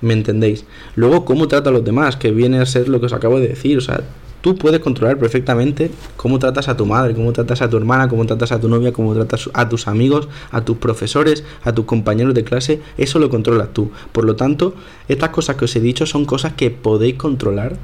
¿Me 0.00 0.12
entendéis? 0.12 0.64
Luego, 0.96 1.24
cómo 1.24 1.48
trata 1.48 1.70
a 1.70 1.72
los 1.72 1.84
demás, 1.84 2.16
que 2.16 2.30
viene 2.30 2.58
a 2.58 2.66
ser 2.66 2.88
lo 2.88 3.00
que 3.00 3.06
os 3.06 3.12
acabo 3.12 3.40
de 3.40 3.48
decir. 3.48 3.78
O 3.78 3.80
sea, 3.80 4.02
tú 4.42 4.56
puedes 4.56 4.80
controlar 4.80 5.16
perfectamente 5.16 5.90
cómo 6.16 6.38
tratas 6.38 6.68
a 6.68 6.76
tu 6.76 6.84
madre, 6.84 7.14
cómo 7.14 7.32
tratas 7.32 7.62
a 7.62 7.70
tu 7.70 7.78
hermana, 7.78 8.08
cómo 8.08 8.26
tratas 8.26 8.52
a 8.52 8.60
tu 8.60 8.68
novia, 8.68 8.92
cómo 8.92 9.14
tratas 9.14 9.48
a 9.54 9.68
tus 9.68 9.88
amigos, 9.88 10.28
a 10.50 10.62
tus 10.62 10.76
profesores, 10.76 11.44
a 11.62 11.72
tus 11.72 11.86
compañeros 11.86 12.34
de 12.34 12.44
clase. 12.44 12.80
Eso 12.98 13.18
lo 13.18 13.30
controlas 13.30 13.72
tú. 13.72 13.90
Por 14.12 14.24
lo 14.24 14.36
tanto, 14.36 14.74
estas 15.08 15.30
cosas 15.30 15.56
que 15.56 15.64
os 15.64 15.74
he 15.76 15.80
dicho 15.80 16.04
son 16.04 16.26
cosas 16.26 16.52
que 16.52 16.70
podéis 16.70 17.14
controlar 17.14 17.76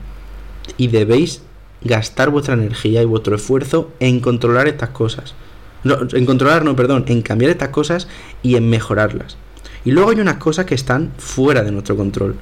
y 0.76 0.88
debéis 0.88 1.42
gastar 1.82 2.30
vuestra 2.30 2.54
energía 2.54 3.00
y 3.02 3.06
vuestro 3.06 3.36
esfuerzo 3.36 3.90
en 4.00 4.20
controlar 4.20 4.68
estas 4.68 4.90
cosas. 4.90 5.34
No, 5.82 5.96
en 6.12 6.26
controlar, 6.26 6.64
no, 6.64 6.76
perdón, 6.76 7.04
en 7.06 7.22
cambiar 7.22 7.52
estas 7.52 7.70
cosas 7.70 8.06
y 8.42 8.56
en 8.56 8.68
mejorarlas. 8.68 9.38
Y 9.84 9.92
luego 9.92 10.10
hay 10.10 10.20
unas 10.20 10.36
cosas 10.36 10.66
que 10.66 10.74
están 10.74 11.12
fuera 11.18 11.62
de 11.62 11.70
nuestro 11.70 11.96
control, 11.96 12.36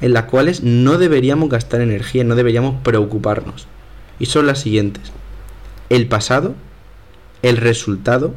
en 0.00 0.12
las 0.12 0.24
cuales 0.24 0.62
no 0.62 0.98
deberíamos 0.98 1.48
gastar 1.48 1.80
energía, 1.80 2.24
no 2.24 2.34
deberíamos 2.34 2.82
preocuparnos. 2.82 3.66
Y 4.18 4.26
son 4.26 4.46
las 4.46 4.60
siguientes. 4.60 5.12
El 5.88 6.06
pasado, 6.06 6.54
el 7.42 7.56
resultado, 7.56 8.34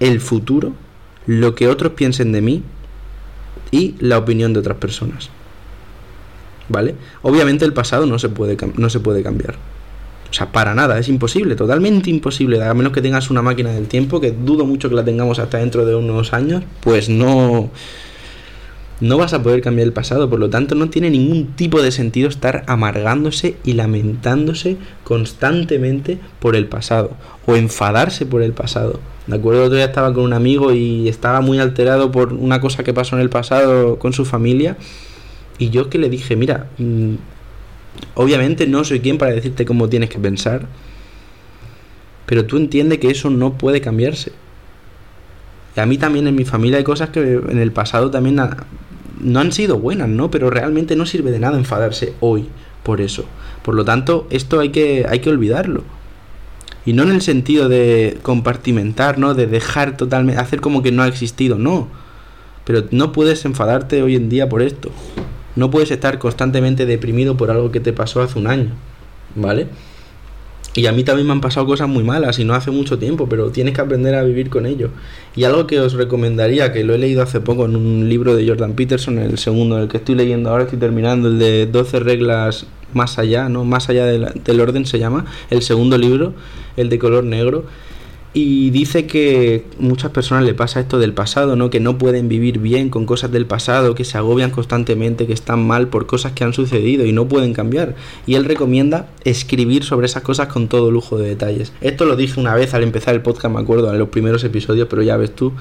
el 0.00 0.20
futuro, 0.20 0.74
lo 1.26 1.54
que 1.54 1.68
otros 1.68 1.92
piensen 1.92 2.32
de 2.32 2.40
mí 2.40 2.62
y 3.70 3.94
la 3.98 4.18
opinión 4.18 4.52
de 4.52 4.60
otras 4.60 4.78
personas. 4.78 5.30
¿Vale? 6.68 6.94
Obviamente 7.22 7.64
el 7.64 7.72
pasado 7.72 8.06
no 8.06 8.18
se 8.18 8.28
puede, 8.28 8.56
no 8.76 8.90
se 8.90 9.00
puede 9.00 9.22
cambiar. 9.22 9.56
O 10.30 10.34
sea, 10.34 10.52
para 10.52 10.74
nada, 10.74 10.98
es 10.98 11.08
imposible, 11.08 11.54
totalmente 11.54 12.10
imposible. 12.10 12.62
A 12.62 12.74
menos 12.74 12.92
que 12.92 13.00
tengas 13.00 13.30
una 13.30 13.42
máquina 13.42 13.70
del 13.70 13.88
tiempo, 13.88 14.20
que 14.20 14.32
dudo 14.32 14.66
mucho 14.66 14.88
que 14.88 14.94
la 14.94 15.04
tengamos 15.04 15.38
hasta 15.38 15.58
dentro 15.58 15.86
de 15.86 15.94
unos 15.94 16.32
años, 16.32 16.62
pues 16.80 17.08
no. 17.08 17.70
No 19.00 19.16
vas 19.16 19.32
a 19.32 19.42
poder 19.44 19.60
cambiar 19.60 19.86
el 19.86 19.92
pasado, 19.92 20.28
por 20.28 20.40
lo 20.40 20.50
tanto 20.50 20.74
no 20.74 20.90
tiene 20.90 21.08
ningún 21.08 21.52
tipo 21.54 21.80
de 21.80 21.92
sentido 21.92 22.28
estar 22.28 22.64
amargándose 22.66 23.54
y 23.64 23.74
lamentándose 23.74 24.76
constantemente 25.04 26.18
por 26.40 26.56
el 26.56 26.66
pasado 26.66 27.12
o 27.46 27.54
enfadarse 27.54 28.26
por 28.26 28.42
el 28.42 28.52
pasado. 28.52 28.98
De 29.28 29.36
acuerdo, 29.36 29.62
otro 29.62 29.76
día 29.76 29.84
estaba 29.84 30.12
con 30.12 30.24
un 30.24 30.32
amigo 30.32 30.72
y 30.72 31.08
estaba 31.08 31.40
muy 31.40 31.60
alterado 31.60 32.10
por 32.10 32.32
una 32.32 32.60
cosa 32.60 32.82
que 32.82 32.92
pasó 32.92 33.14
en 33.14 33.22
el 33.22 33.30
pasado 33.30 34.00
con 34.00 34.12
su 34.12 34.24
familia 34.24 34.76
y 35.58 35.70
yo 35.70 35.90
que 35.90 35.98
le 35.98 36.08
dije, 36.08 36.34
mira, 36.34 36.66
mm, 36.78 37.14
Obviamente 38.14 38.66
no 38.66 38.84
soy 38.84 39.00
quien 39.00 39.18
para 39.18 39.32
decirte 39.32 39.64
cómo 39.64 39.88
tienes 39.88 40.10
que 40.10 40.18
pensar, 40.18 40.66
pero 42.26 42.44
tú 42.44 42.56
entiendes 42.56 42.98
que 42.98 43.10
eso 43.10 43.30
no 43.30 43.54
puede 43.54 43.80
cambiarse. 43.80 44.32
Y 45.76 45.80
a 45.80 45.86
mí 45.86 45.98
también 45.98 46.26
en 46.26 46.34
mi 46.34 46.44
familia 46.44 46.78
hay 46.78 46.84
cosas 46.84 47.10
que 47.10 47.20
en 47.20 47.58
el 47.58 47.72
pasado 47.72 48.10
también 48.10 48.40
no 49.20 49.40
han 49.40 49.52
sido 49.52 49.78
buenas, 49.78 50.08
¿no? 50.08 50.30
Pero 50.30 50.50
realmente 50.50 50.96
no 50.96 51.06
sirve 51.06 51.30
de 51.30 51.38
nada 51.38 51.56
enfadarse 51.56 52.14
hoy 52.20 52.48
por 52.82 53.00
eso. 53.00 53.24
Por 53.62 53.74
lo 53.74 53.84
tanto, 53.84 54.26
esto 54.30 54.60
hay 54.60 54.70
que, 54.70 55.06
hay 55.08 55.20
que 55.20 55.30
olvidarlo. 55.30 55.84
Y 56.84 56.94
no 56.94 57.02
en 57.02 57.10
el 57.10 57.22
sentido 57.22 57.68
de 57.68 58.18
compartimentar, 58.22 59.18
¿no? 59.18 59.34
De 59.34 59.46
dejar 59.46 59.96
totalmente, 59.96 60.40
hacer 60.40 60.60
como 60.60 60.82
que 60.82 60.90
no 60.90 61.02
ha 61.02 61.08
existido, 61.08 61.58
no. 61.58 61.88
Pero 62.64 62.84
no 62.90 63.12
puedes 63.12 63.44
enfadarte 63.44 64.02
hoy 64.02 64.16
en 64.16 64.28
día 64.28 64.48
por 64.48 64.62
esto. 64.62 64.90
No 65.58 65.72
puedes 65.72 65.90
estar 65.90 66.20
constantemente 66.20 66.86
deprimido 66.86 67.36
por 67.36 67.50
algo 67.50 67.72
que 67.72 67.80
te 67.80 67.92
pasó 67.92 68.22
hace 68.22 68.38
un 68.38 68.46
año, 68.46 68.70
¿vale? 69.34 69.66
Y 70.76 70.86
a 70.86 70.92
mí 70.92 71.02
también 71.02 71.26
me 71.26 71.32
han 71.32 71.40
pasado 71.40 71.66
cosas 71.66 71.88
muy 71.88 72.04
malas 72.04 72.38
y 72.38 72.44
no 72.44 72.54
hace 72.54 72.70
mucho 72.70 72.96
tiempo, 73.00 73.28
pero 73.28 73.50
tienes 73.50 73.74
que 73.74 73.80
aprender 73.80 74.14
a 74.14 74.22
vivir 74.22 74.50
con 74.50 74.66
ello. 74.66 74.90
Y 75.34 75.42
algo 75.42 75.66
que 75.66 75.80
os 75.80 75.94
recomendaría, 75.94 76.72
que 76.72 76.84
lo 76.84 76.94
he 76.94 76.98
leído 76.98 77.22
hace 77.22 77.40
poco 77.40 77.64
en 77.64 77.74
un 77.74 78.08
libro 78.08 78.36
de 78.36 78.46
Jordan 78.46 78.74
Peterson, 78.74 79.18
el 79.18 79.36
segundo, 79.36 79.82
el 79.82 79.88
que 79.88 79.96
estoy 79.96 80.14
leyendo 80.14 80.50
ahora, 80.50 80.62
estoy 80.62 80.78
terminando, 80.78 81.26
el 81.26 81.40
de 81.40 81.66
12 81.66 81.98
reglas 81.98 82.66
más 82.94 83.18
allá, 83.18 83.48
¿no? 83.48 83.64
Más 83.64 83.88
allá 83.88 84.06
del 84.06 84.60
orden 84.60 84.86
se 84.86 85.00
llama, 85.00 85.26
el 85.50 85.62
segundo 85.62 85.98
libro, 85.98 86.34
el 86.76 86.88
de 86.88 87.00
color 87.00 87.24
negro 87.24 87.64
y 88.40 88.70
dice 88.70 89.04
que 89.04 89.64
muchas 89.80 90.12
personas 90.12 90.44
le 90.44 90.54
pasa 90.54 90.78
esto 90.78 91.00
del 91.00 91.12
pasado, 91.12 91.56
¿no? 91.56 91.70
Que 91.70 91.80
no 91.80 91.98
pueden 91.98 92.28
vivir 92.28 92.60
bien 92.60 92.88
con 92.88 93.04
cosas 93.04 93.32
del 93.32 93.46
pasado, 93.46 93.96
que 93.96 94.04
se 94.04 94.16
agobian 94.16 94.52
constantemente, 94.52 95.26
que 95.26 95.32
están 95.32 95.66
mal 95.66 95.88
por 95.88 96.06
cosas 96.06 96.30
que 96.30 96.44
han 96.44 96.52
sucedido 96.52 97.04
y 97.04 97.10
no 97.10 97.26
pueden 97.26 97.52
cambiar. 97.52 97.96
Y 98.28 98.36
él 98.36 98.44
recomienda 98.44 99.08
escribir 99.24 99.82
sobre 99.82 100.06
esas 100.06 100.22
cosas 100.22 100.46
con 100.46 100.68
todo 100.68 100.92
lujo 100.92 101.18
de 101.18 101.30
detalles. 101.30 101.72
Esto 101.80 102.04
lo 102.04 102.14
dije 102.14 102.38
una 102.38 102.54
vez 102.54 102.74
al 102.74 102.84
empezar 102.84 103.16
el 103.16 103.22
podcast, 103.22 103.52
me 103.52 103.60
acuerdo, 103.60 103.92
en 103.92 103.98
los 103.98 104.10
primeros 104.10 104.44
episodios, 104.44 104.86
pero 104.88 105.02
ya 105.02 105.16
ves 105.16 105.34
tú, 105.34 105.52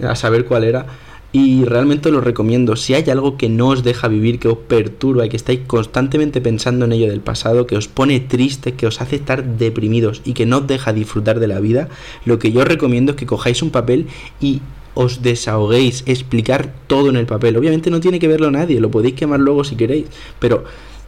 a 0.00 0.14
saber 0.14 0.44
cuál 0.44 0.62
era 0.62 0.86
y 1.32 1.64
realmente 1.64 2.10
lo 2.10 2.20
recomiendo. 2.20 2.76
Si 2.76 2.94
hay 2.94 3.08
algo 3.10 3.36
que 3.36 3.48
no 3.48 3.68
os 3.68 3.84
deja 3.84 4.08
vivir, 4.08 4.38
que 4.38 4.48
os 4.48 4.58
perturba 4.58 5.26
y 5.26 5.28
que 5.28 5.36
estáis 5.36 5.60
constantemente 5.66 6.40
pensando 6.40 6.84
en 6.84 6.92
ello 6.92 7.08
del 7.08 7.20
pasado, 7.20 7.66
que 7.66 7.76
os 7.76 7.88
pone 7.88 8.20
triste, 8.20 8.74
que 8.74 8.86
os 8.86 9.00
hace 9.00 9.16
estar 9.16 9.44
deprimidos 9.44 10.22
y 10.24 10.32
que 10.32 10.46
no 10.46 10.58
os 10.58 10.66
deja 10.66 10.92
disfrutar 10.92 11.38
de 11.38 11.46
la 11.46 11.60
vida, 11.60 11.88
lo 12.24 12.38
que 12.38 12.52
yo 12.52 12.60
os 12.60 12.68
recomiendo 12.68 13.12
es 13.12 13.16
que 13.16 13.26
cojáis 13.26 13.62
un 13.62 13.70
papel 13.70 14.06
y 14.40 14.60
os 14.94 15.22
desahoguéis, 15.22 16.02
explicar 16.06 16.74
todo 16.88 17.10
en 17.10 17.16
el 17.16 17.26
papel. 17.26 17.56
Obviamente 17.56 17.90
no 17.90 18.00
tiene 18.00 18.18
que 18.18 18.28
verlo 18.28 18.50
nadie, 18.50 18.80
lo 18.80 18.90
podéis 18.90 19.14
quemar 19.14 19.40
luego 19.40 19.62
si 19.62 19.76
queréis, 19.76 20.06
pero 20.40 20.64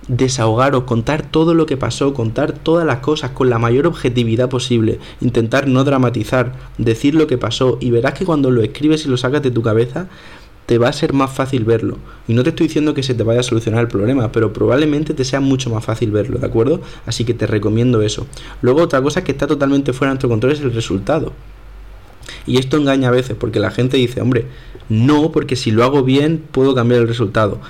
desahogaros, 0.09 0.85
contar 0.85 1.23
todo 1.23 1.54
lo 1.54 1.66
que 1.66 1.76
pasó, 1.76 2.12
contar 2.14 2.52
todas 2.52 2.87
las 2.87 2.99
cosas 2.99 3.30
con 3.30 3.50
la 3.50 3.59
mayor 3.59 3.87
objetividad 3.87 4.49
posible, 4.49 4.99
intentar 5.21 5.68
no 5.68 5.85
dramatizar, 5.85 6.54
decir 6.78 7.14
lo 7.14 7.26
que 7.26 7.38
pasó 7.38 7.78
y 7.80 7.90
verás 7.90 8.14
que 8.14 8.25
cuando 8.25 8.50
lo 8.50 8.62
escribes 8.62 9.06
y 9.06 9.09
lo 9.09 9.16
sacas 9.16 9.42
de 9.42 9.50
tu 9.50 9.62
cabeza 9.62 10.09
te 10.66 10.78
va 10.78 10.88
a 10.88 10.92
ser 10.92 11.12
más 11.12 11.30
fácil 11.30 11.64
verlo. 11.64 11.99
Y 12.28 12.35
no 12.35 12.42
te 12.42 12.50
estoy 12.50 12.68
diciendo 12.68 12.94
que 12.94 13.02
se 13.02 13.14
te 13.14 13.23
vaya 13.23 13.40
a 13.40 13.42
solucionar 13.42 13.80
el 13.80 13.88
problema, 13.88 14.30
pero 14.32 14.52
probablemente 14.52 15.12
te 15.12 15.25
sea 15.25 15.40
mucho 15.40 15.71
más 15.71 15.85
fácil 15.85 16.11
verlo, 16.11 16.38
¿de 16.38 16.47
acuerdo? 16.47 16.80
Así 17.04 17.25
que 17.25 17.35
te 17.35 17.47
recomiendo 17.47 18.00
eso. 18.02 18.26
Luego 18.61 18.82
otra 18.82 19.02
cosa 19.02 19.25
que 19.25 19.32
está 19.32 19.47
totalmente 19.47 19.92
fuera 19.92 20.11
de 20.11 20.14
nuestro 20.14 20.28
control 20.28 20.52
es 20.52 20.61
el 20.61 20.73
resultado. 20.73 21.32
Y 22.47 22.59
esto 22.59 22.76
engaña 22.76 23.09
a 23.09 23.12
veces 23.12 23.37
porque 23.38 23.61
la 23.61 23.71
gente 23.71 23.97
dice, 23.97 24.21
hombre, 24.21 24.47
no, 24.88 25.32
porque 25.32 25.56
si 25.56 25.71
lo 25.71 25.85
hago 25.85 26.02
bien 26.02 26.42
puedo 26.50 26.75
cambiar 26.75 27.02
el 27.02 27.09
resultado. 27.09 27.61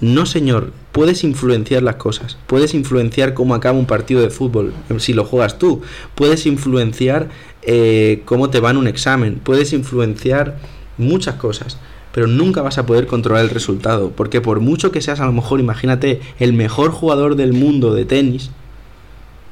No, 0.00 0.26
señor, 0.26 0.72
puedes 0.92 1.24
influenciar 1.24 1.82
las 1.82 1.96
cosas, 1.96 2.36
puedes 2.46 2.74
influenciar 2.74 3.34
cómo 3.34 3.54
acaba 3.54 3.78
un 3.78 3.86
partido 3.86 4.20
de 4.20 4.30
fútbol, 4.30 4.72
si 4.98 5.12
lo 5.12 5.24
juegas 5.24 5.58
tú, 5.58 5.82
puedes 6.14 6.46
influenciar 6.46 7.28
eh, 7.62 8.22
cómo 8.24 8.50
te 8.50 8.60
va 8.60 8.70
en 8.70 8.76
un 8.76 8.86
examen, 8.86 9.40
puedes 9.42 9.72
influenciar 9.72 10.58
muchas 10.98 11.36
cosas, 11.36 11.78
pero 12.12 12.26
nunca 12.26 12.62
vas 12.62 12.78
a 12.78 12.86
poder 12.86 13.06
controlar 13.06 13.44
el 13.44 13.50
resultado, 13.50 14.10
porque 14.10 14.40
por 14.40 14.60
mucho 14.60 14.92
que 14.92 15.00
seas 15.00 15.20
a 15.20 15.26
lo 15.26 15.32
mejor, 15.32 15.58
imagínate, 15.58 16.20
el 16.38 16.52
mejor 16.52 16.90
jugador 16.90 17.34
del 17.34 17.52
mundo 17.52 17.94
de 17.94 18.04
tenis, 18.04 18.50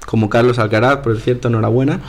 como 0.07 0.29
Carlos 0.31 0.59
Alcaraz, 0.59 0.99
por 0.99 1.19
cierto, 1.19 1.49
enhorabuena, 1.49 2.01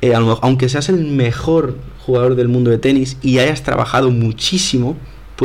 eh, 0.00 0.14
aunque 0.14 0.68
seas 0.68 0.88
el 0.88 1.04
mejor 1.04 1.76
jugador 2.04 2.34
del 2.34 2.48
mundo 2.48 2.70
de 2.70 2.78
tenis 2.78 3.18
y 3.22 3.38
hayas 3.38 3.62
trabajado 3.62 4.10
muchísimo, 4.10 4.96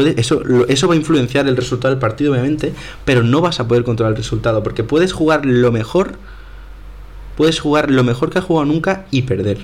eso, 0.06 0.42
eso 0.68 0.88
va 0.88 0.94
a 0.94 0.98
influenciar 0.98 1.48
el 1.48 1.56
resultado 1.56 1.94
del 1.94 2.00
partido, 2.00 2.32
obviamente, 2.32 2.74
pero 3.06 3.24
no 3.24 3.42
vas 3.42 3.60
a 3.60 3.68
poder 3.68 3.84
controlar 3.84 4.14
el 4.14 4.18
resultado, 4.18 4.64
porque 4.64 4.84
puedes 4.84 5.14
jugar 5.14 5.46
lo 5.46 5.72
mejor, 5.72 6.14
puedes 7.36 7.60
jugar 7.60 7.90
lo 7.90 8.04
mejor 8.04 8.30
que 8.30 8.40
has 8.40 8.46
jugado 8.46 8.66
nunca 8.66 9.06
y 9.12 9.24
perder. 9.24 9.60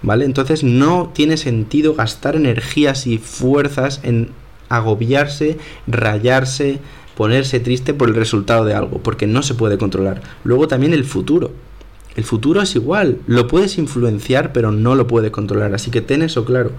¿Vale? 0.00 0.24
Entonces 0.24 0.62
no 0.62 1.10
tiene 1.12 1.36
sentido 1.36 1.94
gastar 1.94 2.36
energías 2.36 3.08
y 3.08 3.18
fuerzas 3.18 4.00
en 4.04 4.30
agobiarse, 4.68 5.58
rayarse, 5.88 6.78
ponerse 7.16 7.58
triste 7.58 7.94
por 7.94 8.08
el 8.08 8.14
resultado 8.14 8.64
de 8.64 8.74
algo, 8.74 8.98
porque 8.98 9.26
no 9.26 9.42
se 9.42 9.54
puede 9.54 9.76
controlar. 9.76 10.22
Luego 10.44 10.68
también 10.68 10.92
el 10.92 11.04
futuro. 11.04 11.50
El 12.14 12.24
futuro 12.24 12.62
es 12.62 12.76
igual, 12.76 13.18
lo 13.26 13.48
puedes 13.48 13.76
influenciar, 13.78 14.52
pero 14.52 14.70
no 14.70 14.94
lo 14.94 15.06
puedes 15.06 15.30
controlar, 15.30 15.74
así 15.74 15.90
que 15.90 16.00
ten 16.00 16.22
eso 16.22 16.44
claro 16.44 16.72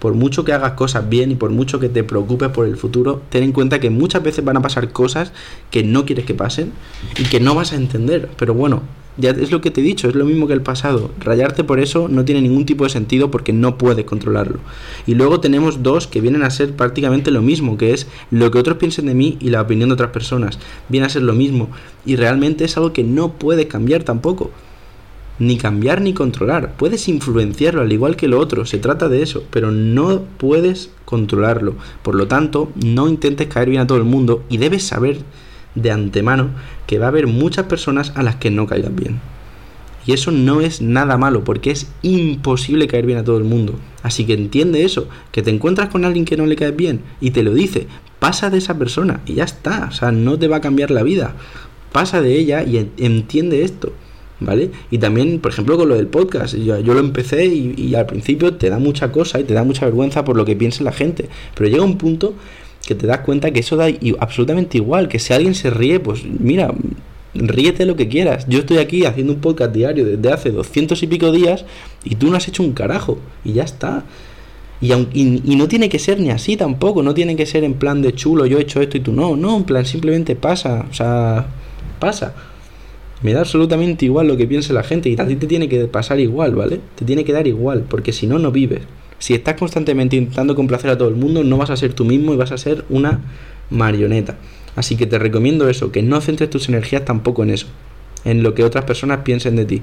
por 0.00 0.14
mucho 0.14 0.44
que 0.44 0.52
hagas 0.52 0.72
cosas 0.72 1.08
bien 1.08 1.30
y 1.30 1.36
por 1.36 1.50
mucho 1.50 1.78
que 1.78 1.88
te 1.88 2.02
preocupes 2.02 2.48
por 2.48 2.66
el 2.66 2.76
futuro, 2.76 3.22
ten 3.28 3.44
en 3.44 3.52
cuenta 3.52 3.78
que 3.78 3.90
muchas 3.90 4.22
veces 4.22 4.44
van 4.44 4.56
a 4.56 4.62
pasar 4.62 4.90
cosas 4.90 5.32
que 5.70 5.84
no 5.84 6.06
quieres 6.06 6.24
que 6.24 6.34
pasen 6.34 6.72
y 7.18 7.24
que 7.24 7.38
no 7.38 7.54
vas 7.54 7.72
a 7.72 7.76
entender. 7.76 8.28
Pero 8.36 8.54
bueno, 8.54 8.82
ya 9.16 9.30
es 9.30 9.50
lo 9.50 9.60
que 9.60 9.70
te 9.70 9.80
he 9.80 9.84
dicho, 9.84 10.08
es 10.08 10.14
lo 10.14 10.24
mismo 10.24 10.46
que 10.46 10.54
el 10.54 10.62
pasado. 10.62 11.10
Rayarte 11.20 11.64
por 11.64 11.80
eso 11.80 12.08
no 12.08 12.24
tiene 12.24 12.40
ningún 12.40 12.64
tipo 12.64 12.84
de 12.84 12.90
sentido 12.90 13.30
porque 13.30 13.52
no 13.52 13.76
puedes 13.76 14.04
controlarlo. 14.06 14.58
Y 15.06 15.14
luego 15.14 15.40
tenemos 15.40 15.82
dos 15.82 16.06
que 16.06 16.20
vienen 16.20 16.42
a 16.42 16.50
ser 16.50 16.74
prácticamente 16.74 17.30
lo 17.30 17.42
mismo, 17.42 17.76
que 17.76 17.92
es 17.92 18.06
lo 18.30 18.50
que 18.50 18.58
otros 18.58 18.78
piensen 18.78 19.06
de 19.06 19.14
mí 19.14 19.36
y 19.40 19.50
la 19.50 19.60
opinión 19.60 19.90
de 19.90 19.94
otras 19.94 20.10
personas. 20.10 20.58
Viene 20.88 21.06
a 21.06 21.10
ser 21.10 21.22
lo 21.22 21.34
mismo. 21.34 21.68
Y 22.06 22.16
realmente 22.16 22.64
es 22.64 22.76
algo 22.76 22.92
que 22.92 23.04
no 23.04 23.32
puedes 23.32 23.66
cambiar 23.66 24.02
tampoco 24.04 24.50
ni 25.40 25.56
cambiar 25.56 26.00
ni 26.00 26.14
controlar. 26.14 26.74
Puedes 26.76 27.08
influenciarlo 27.08 27.80
al 27.80 27.92
igual 27.92 28.14
que 28.14 28.28
lo 28.28 28.38
otro, 28.38 28.66
se 28.66 28.78
trata 28.78 29.08
de 29.08 29.22
eso, 29.22 29.42
pero 29.50 29.72
no 29.72 30.22
puedes 30.36 30.90
controlarlo. 31.04 31.74
Por 32.02 32.14
lo 32.14 32.28
tanto, 32.28 32.70
no 32.76 33.08
intentes 33.08 33.48
caer 33.48 33.70
bien 33.70 33.82
a 33.82 33.86
todo 33.86 33.98
el 33.98 34.04
mundo 34.04 34.44
y 34.48 34.58
debes 34.58 34.84
saber 34.84 35.18
de 35.74 35.90
antemano 35.90 36.50
que 36.86 36.98
va 36.98 37.06
a 37.06 37.08
haber 37.08 37.26
muchas 37.26 37.66
personas 37.66 38.12
a 38.14 38.22
las 38.22 38.36
que 38.36 38.50
no 38.50 38.66
caigan 38.66 38.94
bien. 38.94 39.20
Y 40.06 40.12
eso 40.12 40.30
no 40.30 40.60
es 40.60 40.80
nada 40.80 41.16
malo, 41.16 41.44
porque 41.44 41.70
es 41.70 41.90
imposible 42.02 42.86
caer 42.86 43.06
bien 43.06 43.18
a 43.18 43.24
todo 43.24 43.38
el 43.38 43.44
mundo. 43.44 43.74
Así 44.02 44.24
que 44.24 44.34
entiende 44.34 44.84
eso, 44.84 45.08
que 45.32 45.42
te 45.42 45.50
encuentras 45.50 45.88
con 45.88 46.04
alguien 46.04 46.24
que 46.24 46.36
no 46.36 46.46
le 46.46 46.56
cae 46.56 46.72
bien 46.72 47.00
y 47.20 47.30
te 47.30 47.42
lo 47.42 47.52
dice, 47.52 47.86
pasa 48.18 48.50
de 48.50 48.58
esa 48.58 48.78
persona 48.78 49.20
y 49.26 49.34
ya 49.34 49.44
está, 49.44 49.88
o 49.90 49.92
sea, 49.92 50.12
no 50.12 50.38
te 50.38 50.48
va 50.48 50.56
a 50.56 50.60
cambiar 50.60 50.90
la 50.90 51.02
vida. 51.02 51.34
Pasa 51.92 52.20
de 52.20 52.38
ella 52.38 52.62
y 52.62 52.88
entiende 52.98 53.64
esto. 53.64 53.92
¿Vale? 54.40 54.70
Y 54.90 54.98
también, 54.98 55.38
por 55.38 55.52
ejemplo, 55.52 55.76
con 55.76 55.88
lo 55.88 55.96
del 55.96 56.06
podcast, 56.06 56.54
yo, 56.54 56.80
lo 56.80 56.98
empecé 56.98 57.46
y, 57.46 57.94
al 57.94 58.06
principio 58.06 58.54
te 58.54 58.70
da 58.70 58.78
mucha 58.78 59.12
cosa 59.12 59.40
y 59.40 59.44
te 59.44 59.54
da 59.54 59.64
mucha 59.64 59.84
vergüenza 59.84 60.24
por 60.24 60.36
lo 60.36 60.44
que 60.44 60.56
piensa 60.56 60.82
la 60.84 60.92
gente, 60.92 61.28
pero 61.54 61.68
llega 61.68 61.84
un 61.84 61.98
punto 61.98 62.34
que 62.86 62.94
te 62.94 63.06
das 63.06 63.20
cuenta 63.20 63.50
que 63.50 63.60
eso 63.60 63.76
da 63.76 63.88
absolutamente 64.18 64.78
igual, 64.78 65.08
que 65.08 65.18
si 65.18 65.32
alguien 65.32 65.54
se 65.54 65.70
ríe, 65.70 66.00
pues 66.00 66.24
mira, 66.24 66.72
ríete 67.34 67.84
lo 67.84 67.94
que 67.94 68.08
quieras. 68.08 68.46
Yo 68.48 68.60
estoy 68.60 68.78
aquí 68.78 69.04
haciendo 69.04 69.34
un 69.34 69.40
podcast 69.40 69.72
diario 69.72 70.04
desde 70.04 70.32
hace 70.32 70.50
doscientos 70.50 71.02
y 71.02 71.06
pico 71.06 71.30
días 71.30 71.64
y 72.04 72.16
tú 72.16 72.30
no 72.30 72.36
has 72.36 72.48
hecho 72.48 72.62
un 72.62 72.72
carajo 72.72 73.18
y 73.44 73.52
ya 73.52 73.64
está. 73.64 74.04
Y, 74.80 74.92
y, 74.94 75.56
no 75.56 75.68
tiene 75.68 75.90
que 75.90 75.98
ser 75.98 76.18
ni 76.20 76.30
así 76.30 76.56
tampoco, 76.56 77.02
no 77.02 77.12
tiene 77.12 77.36
que 77.36 77.44
ser 77.44 77.64
en 77.64 77.74
plan 77.74 78.00
de 78.00 78.14
chulo, 78.14 78.46
yo 78.46 78.58
he 78.58 78.62
hecho 78.62 78.80
esto 78.80 78.96
y 78.96 79.00
tú 79.00 79.12
no, 79.12 79.36
no, 79.36 79.58
en 79.58 79.64
plan 79.64 79.84
simplemente 79.84 80.36
pasa, 80.36 80.86
o 80.90 80.94
sea, 80.94 81.48
pasa. 81.98 82.34
Me 83.22 83.34
da 83.34 83.40
absolutamente 83.40 84.06
igual 84.06 84.28
lo 84.28 84.36
que 84.36 84.46
piense 84.46 84.72
la 84.72 84.82
gente 84.82 85.10
y 85.10 85.16
a 85.20 85.26
ti 85.26 85.36
te 85.36 85.46
tiene 85.46 85.68
que 85.68 85.84
pasar 85.86 86.20
igual, 86.20 86.54
¿vale? 86.54 86.80
Te 86.94 87.04
tiene 87.04 87.24
que 87.24 87.32
dar 87.32 87.46
igual, 87.46 87.84
porque 87.88 88.12
si 88.12 88.26
no, 88.26 88.38
no 88.38 88.50
vives. 88.50 88.80
Si 89.18 89.34
estás 89.34 89.56
constantemente 89.56 90.16
intentando 90.16 90.54
complacer 90.54 90.90
a 90.90 90.96
todo 90.96 91.08
el 91.08 91.16
mundo, 91.16 91.44
no 91.44 91.58
vas 91.58 91.68
a 91.68 91.76
ser 91.76 91.92
tú 91.92 92.06
mismo 92.06 92.32
y 92.32 92.38
vas 92.38 92.52
a 92.52 92.58
ser 92.58 92.86
una 92.88 93.20
marioneta. 93.68 94.38
Así 94.74 94.96
que 94.96 95.06
te 95.06 95.18
recomiendo 95.18 95.68
eso, 95.68 95.92
que 95.92 96.02
no 96.02 96.20
centres 96.22 96.48
tus 96.48 96.70
energías 96.70 97.04
tampoco 97.04 97.42
en 97.42 97.50
eso, 97.50 97.66
en 98.24 98.42
lo 98.42 98.54
que 98.54 98.64
otras 98.64 98.86
personas 98.86 99.18
piensen 99.18 99.56
de 99.56 99.66
ti. 99.66 99.82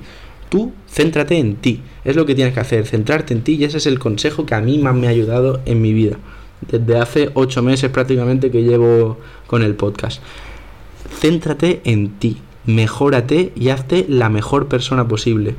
Tú 0.50 0.72
céntrate 0.90 1.38
en 1.38 1.58
ti, 1.58 1.82
es 2.06 2.16
lo 2.16 2.26
que 2.26 2.34
tienes 2.34 2.56
que 2.56 2.62
hacer, 2.62 2.88
centrarte 2.88 3.36
en 3.36 3.42
ti 3.42 3.56
y 3.56 3.66
ese 3.66 3.78
es 3.78 3.86
el 3.86 4.00
consejo 4.00 4.48
que 4.48 4.56
a 4.56 4.62
mí 4.62 4.80
más 4.80 4.96
me 4.96 5.06
ha 5.06 5.12
ayudado 5.12 5.62
en 5.66 5.82
mi 5.82 5.94
vida. 5.94 6.18
Desde 6.72 6.98
hace 6.98 7.30
ocho 7.36 7.62
meses 7.62 7.92
prácticamente 7.92 8.50
que 8.50 8.64
llevo 8.64 9.20
con 9.46 9.62
el 9.62 9.76
podcast. 9.76 10.22
Céntrate 11.20 11.82
en 11.84 12.18
ti, 12.18 12.38
mejórate 12.68 13.52
y 13.56 13.70
hazte 13.70 14.06
la 14.08 14.30
mejor 14.30 14.68
persona 14.68 15.08
posible. 15.08 15.56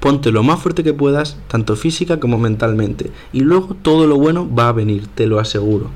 Ponte 0.00 0.32
lo 0.32 0.42
más 0.42 0.60
fuerte 0.60 0.82
que 0.82 0.94
puedas, 0.94 1.36
tanto 1.48 1.76
física 1.76 2.18
como 2.18 2.38
mentalmente. 2.38 3.10
Y 3.32 3.40
luego 3.40 3.76
todo 3.82 4.06
lo 4.06 4.16
bueno 4.16 4.48
va 4.52 4.68
a 4.68 4.72
venir, 4.72 5.06
te 5.08 5.26
lo 5.26 5.38
aseguro. 5.38 5.90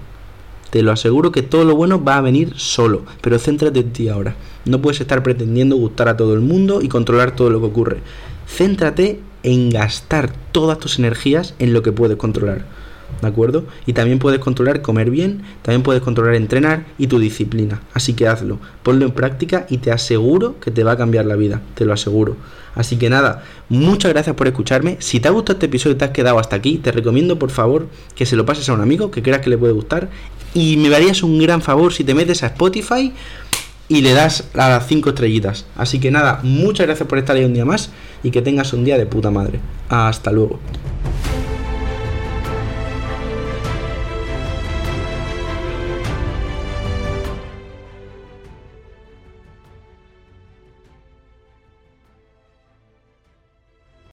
Te 0.71 0.82
lo 0.82 0.92
aseguro 0.92 1.32
que 1.32 1.42
todo 1.42 1.64
lo 1.64 1.76
bueno 1.76 2.02
va 2.02 2.16
a 2.16 2.23
venir 2.23 2.52
solo, 2.56 3.04
pero 3.21 3.38
céntrate 3.38 3.80
en 3.80 3.92
ti 3.92 4.09
ahora. 4.09 4.37
No 4.64 4.80
puedes 4.80 5.00
estar 5.00 5.23
pretendiendo 5.23 5.76
gustar 5.76 6.09
a 6.09 6.16
todo 6.16 6.35
el 6.35 6.40
mundo 6.40 6.82
y 6.82 6.88
controlar 6.88 7.37
todo 7.37 7.50
lo 7.50 7.61
que 7.61 7.66
ocurre. 7.66 7.99
Céntrate 8.47 9.21
en 9.42 9.71
gastar 9.71 10.32
todas 10.52 10.78
tus 10.78 10.99
energías 10.99 11.54
en 11.59 11.73
lo 11.73 11.82
que 11.82 11.92
puedes 11.92 12.16
controlar. 12.16 12.64
¿De 13.21 13.28
acuerdo? 13.28 13.64
Y 13.87 13.92
también 13.92 14.19
puedes 14.19 14.40
controlar 14.40 14.83
comer 14.83 15.11
bien, 15.11 15.42
también 15.62 15.83
puedes 15.83 16.02
controlar 16.02 16.35
entrenar 16.35 16.85
y 16.99 17.07
tu 17.07 17.19
disciplina. 17.19 17.83
Así 17.95 18.14
que 18.14 18.26
hazlo, 18.26 18.59
ponlo 18.83 19.04
en 19.04 19.12
práctica 19.12 19.66
y 19.69 19.78
te 19.78 19.92
aseguro 19.92 20.59
que 20.61 20.71
te 20.71 20.85
va 20.85 20.92
a 20.92 20.97
cambiar 20.97 21.26
la 21.26 21.37
vida, 21.37 21.61
te 21.75 21.85
lo 21.85 21.92
aseguro. 21.92 22.37
Así 22.75 22.97
que 22.97 23.11
nada, 23.11 23.45
muchas 23.69 24.12
gracias 24.12 24.35
por 24.35 24.49
escucharme. 24.49 24.97
Si 25.00 25.21
te 25.21 25.28
ha 25.28 25.31
gustado 25.31 25.54
este 25.54 25.66
episodio 25.66 25.97
y 25.97 25.99
te 25.99 26.04
has 26.07 26.11
quedado 26.11 26.38
hasta 26.38 26.57
aquí, 26.57 26.78
te 26.78 26.90
recomiendo 26.90 27.38
por 27.38 27.50
favor 27.50 27.88
que 28.14 28.26
se 28.26 28.37
lo 28.37 28.47
pases 28.47 28.69
a 28.69 28.73
un 28.73 28.81
amigo 28.81 29.11
que 29.11 29.23
creas 29.23 29.40
que 29.40 29.50
le 29.50 29.59
puede 29.59 29.73
gustar. 29.73 30.09
Y 30.54 30.76
me 30.76 30.95
harías 30.95 31.23
un 31.23 31.38
gran 31.38 31.62
favor 31.62 31.92
si 31.92 32.04
te 32.04 32.14
metes 32.14 32.42
a 32.42 32.47
Spotify 32.47 33.12
y 33.88 34.00
le 34.00 34.12
das 34.12 34.45
a 34.54 34.69
las 34.69 34.87
5 34.87 35.11
estrellitas. 35.11 35.66
Así 35.76 36.00
que 36.00 36.11
nada, 36.11 36.40
muchas 36.42 36.87
gracias 36.87 37.09
por 37.09 37.19
estar 37.19 37.37
ahí 37.37 37.45
un 37.45 37.54
día 37.54 37.64
más 37.64 37.90
y 38.23 38.31
que 38.31 38.42
tengas 38.42 38.73
un 38.73 38.85
día 38.85 38.97
de 38.97 39.07
puta 39.07 39.31
madre. 39.31 39.61
Hasta 39.88 40.33
luego. 40.33 40.59